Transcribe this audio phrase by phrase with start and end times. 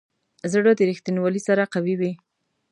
[0.51, 2.11] زړه د ریښتینولي سره قوي وي.